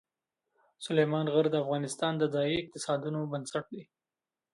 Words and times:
سلیمان 0.85 1.25
غر 1.33 1.45
د 1.51 1.55
افغانستان 1.63 2.13
د 2.17 2.23
ځایي 2.33 2.55
اقتصادونو 2.61 3.19
بنسټ 3.31 3.65
دی. 3.73 3.83